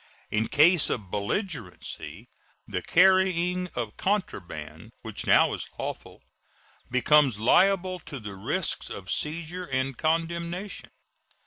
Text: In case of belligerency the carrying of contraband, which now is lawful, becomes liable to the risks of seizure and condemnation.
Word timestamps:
In 0.31 0.47
case 0.47 0.89
of 0.89 1.11
belligerency 1.11 2.27
the 2.67 2.81
carrying 2.81 3.67
of 3.75 3.97
contraband, 3.97 4.89
which 5.03 5.27
now 5.27 5.53
is 5.53 5.69
lawful, 5.77 6.23
becomes 6.89 7.37
liable 7.37 7.99
to 7.99 8.19
the 8.19 8.33
risks 8.33 8.89
of 8.89 9.11
seizure 9.11 9.65
and 9.67 9.95
condemnation. 9.95 10.89